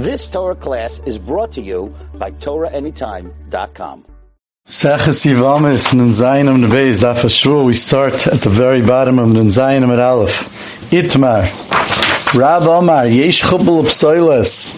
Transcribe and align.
This 0.00 0.30
Torah 0.30 0.54
class 0.54 1.02
is 1.04 1.18
brought 1.18 1.52
to 1.52 1.60
you 1.60 1.94
by 2.14 2.30
TorahAnytime.com. 2.30 4.04
We 7.66 7.74
start 7.74 8.26
at 8.26 8.40
the 8.40 8.48
very 8.48 8.80
bottom 8.80 9.18
of 9.18 9.28
Nunzayinam 9.28 9.92
at 9.92 9.98
Aleph. 9.98 10.48
Itmar, 10.90 11.42
Rav 12.34 12.66
Omar, 12.66 13.08
Yesh 13.08 13.42
Chubal 13.42 13.84
Psoiles. 13.84 14.72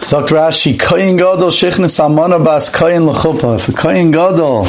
Sagt 0.00 0.28
Rashi, 0.28 0.74
Koyin 0.78 1.18
Gadol 1.18 1.50
Shechnes 1.50 1.98
Amana 1.98 2.38
Bas 2.38 2.70
Koyin 2.72 3.04
L'chuppah. 3.04 3.56
If 3.56 3.68
a 3.68 3.72
Koyin 3.72 4.12
Gadol 4.12 4.64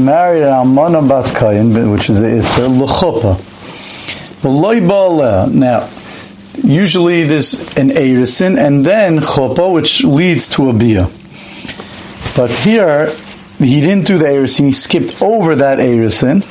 married 0.00 0.44
an 0.44 0.54
Amana 0.54 1.02
Bas 1.02 1.32
Koyin, 1.32 1.90
which 1.90 2.08
is 2.08 2.20
a, 2.20 2.36
it's 2.36 2.56
a 2.58 2.68
L'chuppah. 2.68 3.34
V'loi 4.42 4.80
Ba'aleh. 4.80 5.52
Now, 5.52 5.88
usually 6.64 7.24
there's 7.24 7.54
an 7.76 7.90
Erisin 7.90 8.58
and 8.58 8.84
then 8.84 9.18
Chuppah, 9.18 9.72
which 9.72 10.04
leads 10.04 10.48
to 10.50 10.70
a 10.70 10.72
Biyah. 10.72 11.14
But 12.36 12.50
here, 12.50 13.10
he 13.58 13.80
didn't 13.80 14.06
do 14.06 14.18
the 14.18 14.26
Erisin, 14.26 14.66
he 14.66 14.72
skipped 14.72 15.20
over 15.22 15.56
that 15.56 15.78
Erisin, 15.78 16.44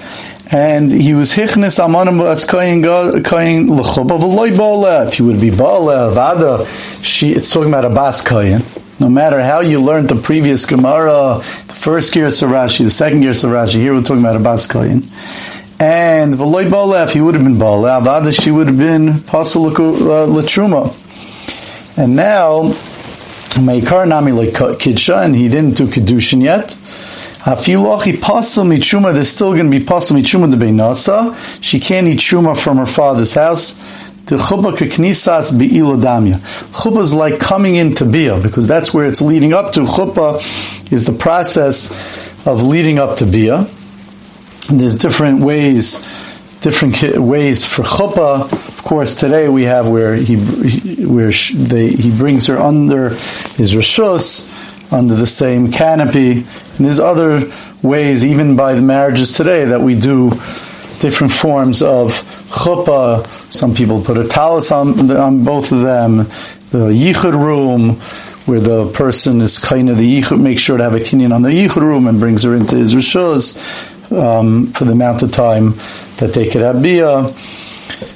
and 0.54 0.92
he 0.92 1.14
was 1.14 1.32
Hichnes 1.34 1.80
Amanim 1.80 2.24
as 2.26 2.46
Kayin 2.46 2.84
Kayin 3.22 3.70
L'chuppah, 3.70 4.20
V'loi 4.20 4.52
Ba'aleh. 4.52 5.08
If 5.08 5.20
you 5.20 5.26
would 5.26 5.42
be 5.42 5.50
Ba'aleh, 5.50 6.14
Vada, 6.14 6.66
she, 7.02 7.32
it's 7.32 7.50
talking 7.50 7.70
about 7.70 7.86
a 7.86 7.90
Bas 7.90 8.24
Kayin. 8.24 8.66
No 9.00 9.10
matter 9.10 9.44
how 9.44 9.60
you 9.60 9.80
learned 9.80 10.10
the 10.10 10.16
previous 10.16 10.66
Gemara, 10.66 11.38
the 11.38 11.74
first 11.74 12.16
year 12.16 12.28
of 12.28 12.32
Sarashi, 12.34 12.84
the 12.84 12.90
second 12.90 13.22
year 13.22 13.32
of 13.32 13.38
Sarashi, 13.38 13.76
here 13.76 13.94
we're 13.94 14.02
talking 14.02 14.24
about 14.24 14.36
a 14.36 14.40
Bas 14.40 14.68
Kayin. 14.68 15.04
And 15.80 16.34
v'loy 16.34 16.68
balef, 16.68 17.12
he 17.12 17.22
would 17.22 17.36
have 17.36 17.44
been 17.44 17.58
balef. 17.58 18.04
Avada, 18.04 18.42
she 18.42 18.50
would 18.50 18.66
have 18.66 18.80
been 18.80 19.20
pasul 19.20 19.72
latruma. 19.72 20.88
Uh, 20.88 22.02
and 22.02 22.16
now, 22.16 22.64
Meikar 23.62 24.08
nami 24.08 24.32
kidsha, 24.32 25.24
and 25.24 25.36
he 25.36 25.48
didn't 25.50 25.78
do 25.78 25.86
kedushin 25.86 26.42
yet. 26.42 26.70
Afilochi 27.46 28.14
pasul 28.14 28.66
mitruma, 28.66 29.14
there's 29.14 29.30
still 29.30 29.54
going 29.54 29.70
to 29.70 29.80
be 29.80 29.86
pasul 29.86 30.18
mitruma 30.18 30.50
de 30.50 30.58
beinasa. 30.58 31.64
She 31.64 31.80
can't 31.80 32.08
eat 32.08 32.18
truma 32.18 32.58
from 32.58 32.78
her 32.78 32.88
father's 32.88 33.36
house. 33.36 33.76
The 34.26 34.38
chuppah 34.38 34.76
keknisas 34.76 35.58
be'ila 35.60 35.98
damya. 35.98 36.40
Chuppah 36.74 37.02
is 37.02 37.14
like 37.14 37.40
coming 37.40 37.76
into 37.76 38.04
bia, 38.04 38.40
because 38.42 38.68
that's 38.68 38.96
where 38.96 39.06
it's 39.06 39.22
leading 39.22 39.54
up 39.54 39.74
to. 39.74 39.82
Chuppah 39.82 40.92
is 40.92 41.06
the 41.06 41.14
process 41.14 41.92
of 42.48 42.64
leading 42.64 42.98
up 42.98 43.18
to 43.18 43.28
bia 43.28 43.70
there's 44.70 44.98
different 44.98 45.40
ways, 45.42 46.00
different 46.62 47.18
ways 47.18 47.66
for 47.66 47.84
chuppah. 47.84 48.52
Of 48.52 48.84
course, 48.84 49.16
today 49.16 49.48
we 49.48 49.64
have 49.64 49.88
where 49.88 50.16
he 50.16 50.36
where 51.06 51.32
they, 51.54 51.90
he 51.90 52.16
brings 52.16 52.48
her 52.48 52.58
under 52.58 53.10
his 53.10 53.74
rishus, 53.74 54.92
under 54.92 55.16
the 55.16 55.28
same 55.28 55.72
canopy, 55.72 56.32
and 56.32 56.86
there's 56.86 57.00
other 57.00 57.52
ways, 57.82 58.26
even 58.26 58.56
by 58.56 58.74
the 58.74 58.82
marriages 58.82 59.34
today, 59.34 59.66
that 59.66 59.82
we 59.82 59.98
do 59.98 60.30
different 61.00 61.32
forms 61.32 61.82
of 61.82 62.12
chuppah. 62.50 63.26
Some 63.52 63.74
people 63.74 64.04
put 64.04 64.18
a 64.18 64.28
talis 64.28 64.72
on, 64.72 65.10
on 65.12 65.44
both 65.44 65.72
of 65.72 65.84
them. 65.84 66.18
The 66.70 66.92
yichud 66.92 67.34
room, 67.34 67.96
where 68.46 68.60
the 68.60 68.92
person 68.92 69.40
is 69.42 69.60
kind 69.60 69.90
of 69.90 69.98
the 69.98 70.22
yichud, 70.22 70.42
makes 70.42 70.62
sure 70.62 70.78
to 70.78 70.84
have 70.84 70.96
a 70.96 71.00
kinyan 71.00 71.34
on 71.34 71.42
the 71.42 71.50
yichud 71.50 71.82
room 71.82 72.08
and 72.08 72.20
brings 72.20 72.44
her 72.44 72.56
into 72.56 72.76
his 72.76 72.94
rishus 72.94 73.96
um, 74.12 74.68
for 74.68 74.86
the 74.86 74.92
amount 74.94 75.24
of 75.24 75.32
time 75.32 75.72
that 76.18 76.32
they 76.34 76.48
could 76.50 76.62
have 76.62 76.82
bia. 76.82 77.32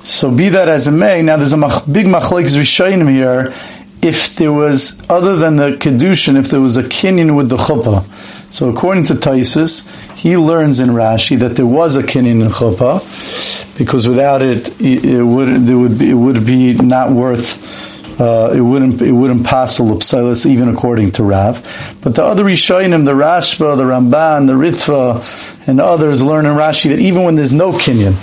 So 0.03 0.31
be 0.31 0.49
that 0.49 0.67
as 0.67 0.87
it 0.87 0.91
may, 0.91 1.21
now 1.21 1.37
there's 1.37 1.53
a 1.53 1.57
mach, 1.57 1.85
big 1.91 2.05
machlekes 2.05 2.57
rishayim 2.57 3.09
here. 3.09 3.53
If 4.01 4.35
there 4.35 4.51
was, 4.51 4.99
other 5.09 5.35
than 5.35 5.57
the 5.57 5.71
kedushin, 5.71 6.35
if 6.35 6.49
there 6.49 6.59
was 6.59 6.77
a 6.77 6.83
kinyan 6.83 7.35
with 7.37 7.49
the 7.49 7.57
chuppah. 7.57 8.03
So 8.51 8.69
according 8.69 9.05
to 9.05 9.13
Taisus, 9.13 9.87
he 10.15 10.37
learns 10.37 10.79
in 10.79 10.89
Rashi 10.89 11.37
that 11.39 11.55
there 11.55 11.67
was 11.67 11.95
a 11.95 12.03
kinyan 12.03 12.41
in 12.41 12.49
chuppah, 12.49 13.77
because 13.77 14.07
without 14.07 14.41
it, 14.41 14.81
it 14.81 15.23
would, 15.23 15.69
it 15.69 15.75
would 15.75 15.99
be, 15.99 16.09
it 16.09 16.15
would 16.15 16.45
be 16.45 16.73
not 16.73 17.11
worth 17.11 17.90
uh, 18.19 18.53
it 18.55 18.61
wouldn't 18.61 19.01
it 19.01 19.11
wouldn't 19.11 19.45
pass 19.45 19.77
the 19.77 19.83
Lupsilis 19.83 20.45
even 20.45 20.69
according 20.69 21.11
to 21.13 21.23
Rav. 21.23 21.99
But 22.03 22.15
the 22.15 22.23
other 22.23 22.43
Rishonim, 22.43 23.05
the 23.05 23.13
Rashba, 23.13 23.77
the 23.77 23.83
Ramban, 23.83 24.47
the 24.47 24.53
Ritva, 24.53 25.67
and 25.67 25.79
others 25.79 26.23
learn 26.23 26.45
in 26.45 26.53
Rashi 26.55 26.89
that 26.89 26.99
even 26.99 27.23
when 27.23 27.35
there's 27.35 27.53
no 27.53 27.71
Kinyan, 27.71 28.13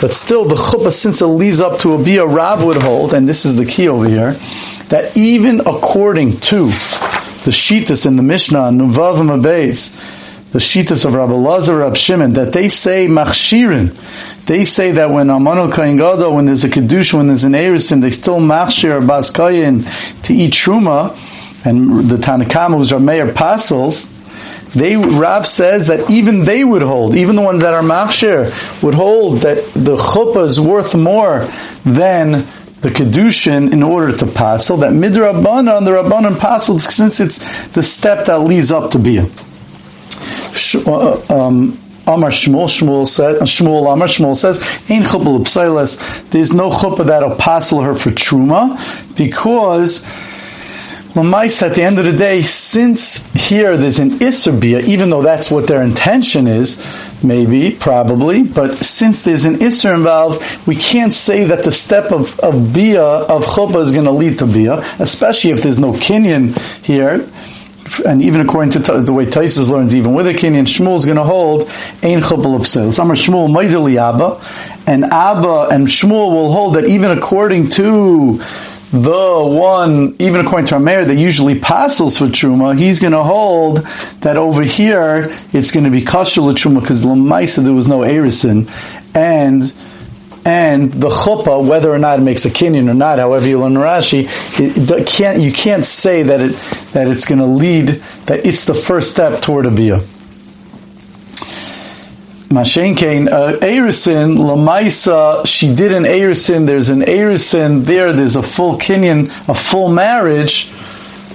but 0.00 0.12
still 0.12 0.44
the 0.44 0.54
chuppah, 0.54 0.92
since 0.92 1.20
it 1.20 1.26
leads 1.26 1.60
up 1.60 1.78
to 1.80 1.92
a 1.92 2.02
Bia, 2.02 2.26
Rav 2.26 2.64
would 2.64 2.82
hold, 2.82 3.14
and 3.14 3.28
this 3.28 3.44
is 3.44 3.56
the 3.56 3.64
key 3.64 3.88
over 3.88 4.08
here, 4.08 4.32
that 4.88 5.16
even 5.16 5.60
according 5.60 6.38
to 6.40 6.66
the 6.66 7.52
Shitas 7.52 8.06
in 8.06 8.16
the 8.16 8.22
Mishnah, 8.22 8.70
Nuvav 8.70 9.20
and 9.20 9.30
the 10.56 10.62
Shitas 10.62 11.04
of 11.04 11.12
Rabbi 11.12 11.34
Lazar, 11.34 11.76
Rabbi 11.76 11.96
Shimon, 11.96 12.32
that 12.32 12.54
they 12.54 12.70
say 12.70 13.08
machshirin, 13.08 13.94
they 14.46 14.64
say 14.64 14.92
that 14.92 15.10
when 15.10 15.26
Amano 15.26 15.70
Kain 15.70 15.98
when 16.34 16.46
there's 16.46 16.64
a 16.64 16.70
Kedusha, 16.70 17.12
when 17.12 17.26
there's 17.26 17.44
an 17.44 17.52
Erisin, 17.52 18.00
they 18.00 18.08
still 18.08 18.38
machshir 18.38 19.06
Bas 19.06 19.30
Kayin 19.30 19.84
to 20.22 20.32
eat 20.32 20.54
Truma, 20.54 21.10
and 21.66 22.08
the 22.08 22.16
Tanakama, 22.16 22.78
who's 22.78 22.90
our 22.90 22.98
mayor, 22.98 23.30
Pasels, 23.34 24.10
they, 24.72 24.96
Rav 24.96 25.46
says 25.46 25.88
that 25.88 26.10
even 26.10 26.44
they 26.44 26.64
would 26.64 26.80
hold, 26.80 27.16
even 27.16 27.36
the 27.36 27.42
ones 27.42 27.60
that 27.60 27.74
are 27.74 27.82
machshir, 27.82 28.82
would 28.82 28.94
hold 28.94 29.40
that 29.40 29.58
the 29.74 29.96
chuppah 29.96 30.46
is 30.46 30.58
worth 30.58 30.94
more 30.94 31.40
than 31.84 32.46
the 32.80 32.88
kedushin 32.88 33.74
in 33.74 33.82
order 33.82 34.16
to 34.16 34.26
passel. 34.26 34.78
That 34.78 34.92
midrabbanan, 34.92 35.84
the 35.84 35.90
rabbanan 35.90 36.38
passel, 36.38 36.78
since 36.78 37.20
it's 37.20 37.68
the 37.68 37.82
step 37.82 38.24
that 38.24 38.38
leads 38.38 38.72
up 38.72 38.92
to 38.92 38.98
bia. 38.98 39.28
Uh, 40.86 41.20
um, 41.30 41.78
Amar 42.08 42.30
Shmuel, 42.30 42.66
Shmuel 42.66 43.06
says, 43.06 43.40
Shmuel 43.42 43.92
Amar 43.92 44.06
Shmuel 44.06 44.36
says, 44.36 44.58
Ein 44.88 45.02
chuppah 45.02 45.40
l'psailes, 45.40 46.30
there's 46.30 46.54
no 46.54 46.70
chuppah 46.70 47.06
that'll 47.06 47.34
passel 47.34 47.82
her 47.82 47.94
for 47.94 48.10
truma, 48.10 48.76
because 49.16 50.04
Lamais, 51.16 51.62
at 51.62 51.74
the 51.74 51.82
end 51.82 51.98
of 51.98 52.04
the 52.04 52.16
day, 52.16 52.42
since 52.42 53.26
here 53.32 53.76
there's 53.76 53.98
an 53.98 54.10
Isser 54.18 54.86
even 54.86 55.10
though 55.10 55.22
that's 55.22 55.50
what 55.50 55.66
their 55.66 55.82
intention 55.82 56.46
is, 56.46 56.78
maybe, 57.24 57.74
probably, 57.74 58.44
but 58.44 58.76
since 58.76 59.22
there's 59.22 59.44
an 59.44 59.54
Isser 59.54 59.92
involved, 59.92 60.66
we 60.66 60.76
can't 60.76 61.12
say 61.12 61.44
that 61.44 61.64
the 61.64 61.72
step 61.72 62.12
of, 62.12 62.38
of 62.40 62.72
Bia, 62.72 63.02
of 63.02 63.44
Chuppah 63.44 63.82
is 63.82 63.90
going 63.90 64.04
to 64.04 64.12
lead 64.12 64.38
to 64.38 64.46
Bia, 64.46 64.78
especially 65.00 65.50
if 65.50 65.62
there's 65.62 65.78
no 65.78 65.92
Kenyan 65.92 66.54
here 66.84 67.26
and 68.04 68.22
even 68.22 68.40
according 68.40 68.70
to 68.72 68.78
the 68.78 69.12
way 69.12 69.26
Taisus 69.26 69.70
learns, 69.70 69.94
even 69.94 70.14
with 70.14 70.26
a 70.26 70.32
Kenyan, 70.34 70.64
Shmuel 70.64 70.96
is 70.96 71.04
going 71.04 71.16
to 71.16 71.24
hold 71.24 71.62
Ein 72.02 72.20
Chupal 72.20 72.58
Upsel. 72.58 72.92
Some 72.92 73.10
are 73.10 73.14
Shmuel 73.14 73.48
Maidili 73.48 73.96
Abba, 73.96 74.40
and 74.90 75.04
Abba 75.04 75.68
and 75.74 75.86
Shmuel 75.86 76.32
will 76.32 76.52
hold 76.52 76.74
that 76.74 76.86
even 76.86 77.10
according 77.16 77.68
to 77.70 78.40
the 78.92 79.44
one, 79.44 80.14
even 80.18 80.44
according 80.44 80.66
to 80.66 80.74
our 80.74 80.80
mayor 80.80 81.04
that 81.04 81.16
usually 81.16 81.58
passes 81.58 82.18
for 82.18 82.26
truma, 82.26 82.78
he's 82.78 83.00
going 83.00 83.12
to 83.12 83.22
hold 83.22 83.78
that 84.20 84.36
over 84.36 84.62
here 84.62 85.26
it's 85.52 85.72
going 85.72 85.84
to 85.84 85.90
be 85.90 86.02
kosher 86.02 86.40
truma 86.40 86.80
because 86.80 87.02
lemaisa 87.02 87.64
there 87.64 87.74
was 87.74 87.88
no 87.88 88.00
erison, 88.00 88.68
and 89.14 89.74
and 90.46 90.92
the 90.92 91.08
chuppah, 91.08 91.66
whether 91.66 91.90
or 91.90 91.98
not 91.98 92.20
it 92.20 92.22
makes 92.22 92.44
a 92.44 92.50
kinyan 92.50 92.88
or 92.88 92.94
not, 92.94 93.18
however 93.18 93.48
you 93.48 93.58
learn 93.58 93.74
Rashi, 93.74 94.28
it, 94.60 95.06
can't, 95.08 95.40
you 95.40 95.50
can't 95.50 95.84
say 95.84 96.22
that 96.22 96.40
it, 96.40 96.52
that 96.92 97.08
it's 97.08 97.24
going 97.24 97.40
to 97.40 97.46
lead, 97.46 97.88
that 98.26 98.46
it's 98.46 98.64
the 98.64 98.72
first 98.72 99.10
step 99.10 99.42
toward 99.42 99.66
a 99.66 99.72
bia. 99.72 99.96
Mashenkein, 102.46 103.28
uh, 103.28 103.58
Erisin, 103.58 104.36
Lamaisa, 104.36 105.44
she 105.48 105.74
did 105.74 105.92
an 105.92 106.04
Erisin, 106.04 106.64
there's 106.64 106.90
an 106.90 107.00
Erisin 107.00 107.82
there, 107.82 108.12
there's 108.12 108.36
a 108.36 108.42
full 108.42 108.78
kinyan, 108.78 109.26
a 109.48 109.54
full 109.54 109.88
marriage, 109.88 110.70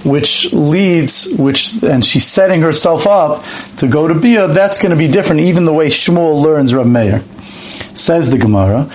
which 0.04 0.54
leads, 0.54 1.34
which, 1.34 1.82
and 1.82 2.02
she's 2.02 2.26
setting 2.26 2.62
herself 2.62 3.06
up 3.06 3.44
to 3.76 3.88
go 3.88 4.08
to 4.08 4.14
Bia, 4.14 4.48
that's 4.48 4.80
going 4.80 4.92
to 4.92 4.96
be 4.96 5.08
different, 5.08 5.42
even 5.42 5.66
the 5.66 5.72
way 5.74 5.88
Shmuel 5.88 6.42
learns 6.42 6.74
Rav 6.74 6.86
Meir. 6.86 7.22
Says 7.94 8.30
the 8.30 8.38
Gemara, 8.38 8.88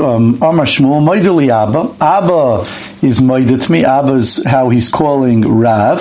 um, 0.00 0.36
Amar 0.36 0.66
Shmuel, 0.66 1.04
Maidili 1.04 1.48
Abba. 1.48 1.96
Abba 2.02 2.60
is 3.04 3.18
Maidat 3.18 3.68
me. 3.68 3.84
Abba 3.84 4.12
is 4.12 4.44
how 4.46 4.68
he's 4.70 4.88
calling 4.88 5.40
Rav, 5.42 6.00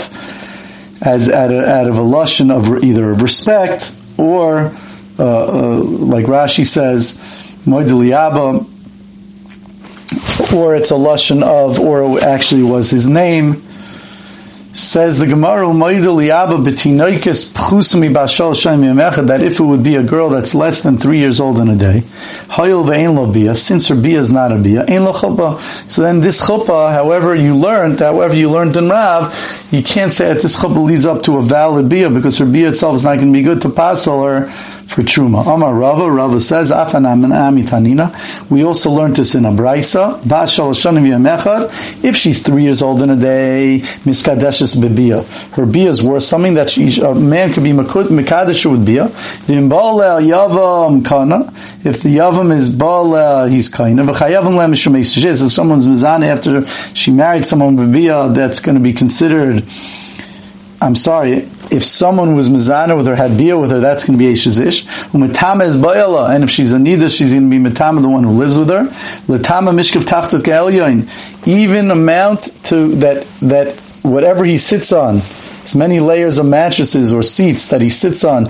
as 1.02 1.28
out 1.30 1.52
of, 1.52 1.64
out 1.64 1.88
of 1.88 1.98
a 1.98 2.02
lashon 2.02 2.52
of 2.52 2.84
either 2.84 3.10
of 3.10 3.24
respect 3.24 3.94
or, 4.18 4.72
uh, 5.18 5.24
uh, 5.24 5.84
like 5.84 6.26
Rashi 6.26 6.66
says, 6.66 7.18
Maidili 7.66 8.12
Abba, 8.12 8.66
or 10.56 10.76
it's 10.76 10.92
a 10.92 10.96
lashon 10.96 11.42
of, 11.42 11.80
or 11.80 12.20
actually 12.22 12.64
was 12.64 12.92
his 12.92 13.10
name. 13.10 13.65
Says 14.76 15.18
the 15.20 15.26
Gemara, 15.26 15.70
that 19.24 19.42
if 19.42 19.54
it 19.58 19.64
would 19.64 19.84
be 19.84 19.96
a 19.96 20.04
girl 20.04 20.30
that's 20.30 20.54
less 20.54 20.84
than 20.84 20.98
three 20.98 21.20
years 21.20 21.40
old 21.40 21.60
in 21.60 21.70
a 21.70 21.78
day, 21.78 22.04
since 23.56 23.88
her 23.88 23.96
bia 23.96 24.20
is 24.20 24.34
not 24.34 24.52
a 24.52 24.58
bia, 24.58 24.86
so 24.86 26.02
then 26.02 26.20
this 26.20 26.44
chuppah, 26.46 26.92
however 26.92 27.34
you 27.34 27.56
learned, 27.56 28.02
however 28.02 28.36
you 28.36 28.50
learned 28.50 28.76
in 28.76 28.90
Rav, 28.90 29.68
you 29.72 29.82
can't 29.82 30.12
say 30.12 30.34
that 30.34 30.42
this 30.42 30.62
chuppah 30.62 30.84
leads 30.84 31.06
up 31.06 31.22
to 31.22 31.38
a 31.38 31.42
valid 31.42 31.88
bia 31.88 32.10
because 32.10 32.38
her 32.40 32.46
bia 32.46 32.68
itself 32.68 32.98
is 32.98 33.06
not 33.06 33.16
going 33.16 33.28
to 33.28 33.34
be 33.34 33.44
good 33.44 33.62
to 33.62 33.70
passel 33.70 34.26
her 34.26 34.52
for 34.88 35.02
truma. 35.02 35.46
Amar 35.54 35.74
Rava, 35.74 36.10
Rava 36.10 36.40
says, 36.40 36.72
Tanina. 36.72 38.50
We 38.50 38.64
also 38.64 38.92
learned 38.92 39.16
this 39.16 39.36
in 39.36 39.46
a 39.46 39.52
brisa. 39.52 40.22
If 42.04 42.16
she's 42.16 42.42
three 42.44 42.64
years 42.64 42.82
old 42.82 43.02
in 43.02 43.10
a 43.10 43.16
day, 43.16 43.82
miskadeshes 44.04 44.78
bebia. 44.78 45.26
Her 45.56 45.66
bia 45.66 45.90
is 45.90 46.02
worth 46.02 46.24
something 46.24 46.54
that 46.54 46.70
she, 46.70 47.02
a 47.02 47.14
man 47.14 47.52
could 47.52 47.64
be 47.64 47.72
mekadesh 47.72 48.70
with 48.70 48.86
bia. 48.86 49.06
If 51.86 52.02
the 52.02 52.18
yavam 52.18 52.56
is 52.56 52.70
bala, 52.70 53.50
he's 53.50 53.70
of. 53.70 54.10
If 54.10 55.52
someone's 55.52 55.88
mizana 55.88 56.28
after 56.28 56.68
she 56.94 57.12
married 57.12 57.46
someone 57.46 57.76
with 57.76 57.92
bia, 57.92 58.30
that's 58.30 58.60
going 58.60 58.76
to 58.76 58.82
be 58.82 58.94
considered. 58.94 59.64
I'm 60.82 60.96
sorry, 60.96 61.48
if 61.72 61.84
someone 61.84 62.36
was 62.36 62.50
mizana 62.50 62.98
with 62.98 63.08
her, 63.08 63.16
had 63.16 63.38
bia 63.38 63.58
with 63.58 63.72
her, 63.72 63.80
that's 63.80 64.06
going 64.06 64.18
to 64.18 64.24
be 64.24 64.32
Eshizish. 64.32 64.86
Umetama 65.12 65.66
is 65.66 65.78
bayala, 65.78 66.34
and 66.34 66.44
if 66.44 66.50
she's 66.50 66.74
a 66.74 66.78
nida, 66.78 67.16
she's 67.16 67.34
going 67.34 67.50
to 67.50 67.60
be 67.60 67.70
metama, 67.70 68.02
the 68.02 68.10
one 68.10 68.24
who 68.24 68.32
lives 68.32 68.58
with 68.58 68.70
her. 68.70 68.84
Letama 69.28 69.74
mishkav 69.74 70.02
tachtat 70.02 70.42
ke'elyoin. 70.42 71.48
Even 71.48 71.92
amount 71.92 72.64
to 72.66 72.90
that, 72.96 73.26
that 73.42 73.76
whatever 74.04 74.46
he 74.46 74.58
sits 74.58 74.92
on, 74.92 75.22
as 75.64 75.76
many 75.76 76.00
layers 76.00 76.38
of 76.38 76.46
mattresses 76.46 77.12
or 77.12 77.24
seats 77.24 77.70
that 77.70 77.82
he 77.82 77.90
sits 77.90 78.24
on, 78.24 78.48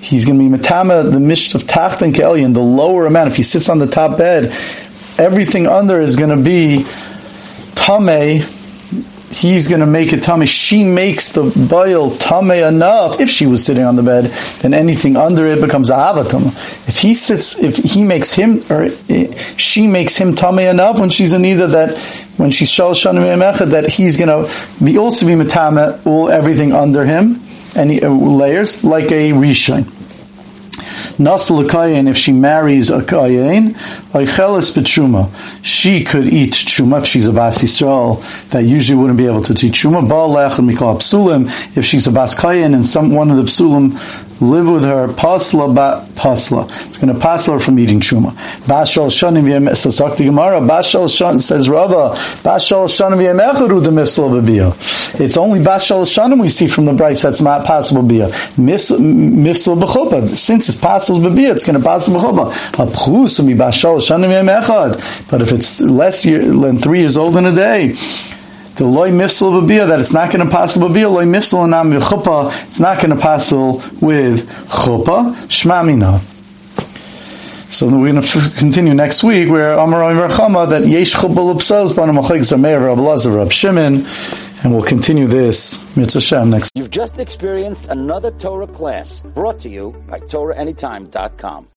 he's 0.00 0.24
going 0.24 0.38
to 0.38 0.48
be 0.48 0.62
metama, 0.62 1.04
the 1.04 1.18
mishkav 1.18 1.64
tachtat 1.64 2.12
ke'elyoin, 2.12 2.54
the 2.54 2.60
lower 2.60 3.06
amount. 3.06 3.28
If 3.30 3.36
he 3.36 3.42
sits 3.42 3.68
on 3.68 3.78
the 3.78 3.86
top 3.86 4.18
bed, 4.18 4.52
everything 5.18 5.66
under 5.66 6.00
is 6.00 6.16
going 6.16 6.36
to 6.36 6.42
be 6.42 6.84
tame, 7.74 8.42
he's 9.30 9.68
going 9.68 9.80
to 9.80 9.86
make 9.86 10.12
a 10.12 10.18
tummy. 10.18 10.46
She 10.46 10.84
makes 10.84 11.32
the 11.32 11.52
boil 11.68 12.16
tummy 12.16 12.60
enough. 12.60 13.20
If 13.20 13.28
she 13.28 13.46
was 13.46 13.64
sitting 13.64 13.84
on 13.84 13.96
the 13.96 14.02
bed, 14.02 14.26
then 14.60 14.74
anything 14.74 15.16
under 15.16 15.46
it 15.46 15.60
becomes 15.60 15.90
avatum. 15.90 16.46
If 16.88 16.98
he 16.98 17.14
sits, 17.14 17.62
if 17.62 17.76
he 17.76 18.02
makes 18.02 18.32
him 18.32 18.60
or 18.70 18.88
she 19.58 19.86
makes 19.86 20.16
him 20.16 20.34
tummy 20.34 20.64
enough 20.64 21.00
when 21.00 21.10
she's 21.10 21.32
in 21.32 21.44
either 21.44 21.66
that 21.68 21.98
when 22.36 22.50
she's 22.50 22.70
shal 22.70 22.92
shanim 22.92 23.70
that 23.70 23.88
he's 23.88 24.16
going 24.16 24.28
to 24.28 24.84
be 24.84 24.98
also 24.98 25.26
be 25.26 25.32
metame 25.32 26.04
all 26.06 26.30
everything 26.30 26.72
under 26.72 27.04
him 27.04 27.40
any 27.74 28.02
uh, 28.02 28.08
layers 28.08 28.84
like 28.84 29.10
a 29.12 29.32
rishon. 29.32 29.97
Nasl 31.18 31.66
kayin, 31.68 32.08
if 32.08 32.16
she 32.16 32.32
marries 32.32 32.90
a 32.90 33.00
kayin, 33.00 33.72
oichelis 34.12 34.72
betruma, 34.72 35.28
she 35.64 36.04
could 36.04 36.26
eat 36.26 36.52
truma 36.52 37.00
if 37.00 37.06
she's 37.06 37.26
a 37.26 37.32
bas 37.32 37.58
Yisrael 37.58 38.22
that 38.50 38.64
usually 38.64 38.96
wouldn't 38.96 39.18
be 39.18 39.26
able 39.26 39.42
to 39.42 39.52
eat 39.52 39.72
truma. 39.72 40.08
Baal 40.08 40.30
lech 40.30 40.58
and 40.60 40.70
mikol 40.70 40.96
psulim, 40.98 41.46
if 41.76 41.84
she's 41.84 42.06
a 42.06 42.12
bas 42.12 42.36
kayin 42.36 42.72
and 42.72 42.86
some 42.86 43.12
one 43.12 43.32
of 43.32 43.36
the 43.36 43.42
psulim 43.42 43.90
live 44.40 44.68
with 44.68 44.84
her 44.84 45.08
pasla 45.08 45.74
ba 45.74 46.06
pasla. 46.14 46.64
It's 46.86 46.98
going 46.98 47.12
to 47.12 47.18
pasla 47.18 47.54
her 47.54 47.58
from 47.58 47.78
eating 47.78 48.00
truma. 48.00 48.32
Bashal 48.66 49.08
shanim 49.08 49.48
yem 49.48 49.74
so 49.74 49.90
the 49.90 50.24
Gemara. 50.24 50.60
Bashal 50.60 51.14
shan 51.14 51.38
says 51.38 51.68
Rava. 51.68 52.14
Bashal 52.42 52.86
shanim 52.86 53.22
yem 53.22 53.38
echaru 53.38 53.82
the 53.82 53.90
mifsal 53.90 54.40
b'bia. 54.40 54.74
It's 55.20 55.36
only 55.36 55.60
bashal 55.60 56.02
shanim 56.04 56.40
we 56.40 56.48
see 56.48 56.68
from 56.68 56.84
the 56.84 56.92
Bryce 56.92 57.22
that's 57.22 57.40
not 57.40 57.64
possible 57.66 58.02
bia. 58.02 58.28
Mifsal 58.56 59.80
b'chupa. 59.80 60.36
Since 60.36 60.68
it's 60.68 60.78
possible 60.78 61.20
b'bia, 61.20 61.52
it's 61.52 61.64
going 61.64 61.78
to 61.78 61.84
possible 61.84 62.20
b'chupa. 62.20 62.52
Hapchus 62.72 63.44
mi 63.44 63.54
bashal 63.54 63.98
shanim 63.98 64.30
yem 64.30 64.46
echad. 64.46 65.30
But 65.30 65.42
if 65.42 65.52
it's 65.52 65.80
less 65.80 66.24
year, 66.24 66.38
than 66.44 66.78
three 66.78 67.00
years 67.00 67.16
old 67.16 67.36
in 67.36 67.46
a 67.46 67.54
day 67.54 67.94
the 68.78 68.86
loy 68.86 69.10
mifsal 69.10 69.60
b'bia 69.60 69.88
that 69.88 69.98
it's 69.98 70.12
not 70.12 70.32
going 70.32 70.44
to 70.44 70.50
possible 70.50 70.88
be 70.88 71.02
a 71.02 71.08
loy 71.08 71.24
mifsal 71.24 71.64
anam 71.64 71.90
chuppah. 72.00 72.66
It's 72.68 72.78
not 72.78 72.98
going 72.98 73.10
to 73.10 73.16
possible 73.16 73.82
with 74.00 74.48
chuppah 74.68 75.34
shmamina. 75.48 76.20
So 77.70 77.86
we're 77.88 78.12
going 78.12 78.22
to 78.22 78.50
continue 78.56 78.94
next 78.94 79.24
week 79.24 79.50
where 79.50 79.72
Amar 79.72 80.00
Rachama 80.14 80.70
that 80.70 80.86
yesh 80.86 81.14
chuppah 81.14 81.56
l'psels 81.56 81.92
b'anam 81.92 82.22
achayk 82.22 82.40
zameir 82.40 82.86
Rab 82.86 82.98
Lazar 82.98 83.32
Rab 83.32 83.50
Shimon 83.50 84.06
and 84.62 84.72
we'll 84.72 84.82
continue 84.82 85.26
this 85.26 85.84
mitzvah 85.96 86.44
next. 86.46 86.70
You've 86.74 86.90
just 86.90 87.18
experienced 87.18 87.86
another 87.88 88.30
Torah 88.30 88.68
class 88.68 89.20
brought 89.20 89.58
to 89.60 89.68
you 89.68 89.90
by 90.08 90.20
TorahAnytime.com. 90.20 91.66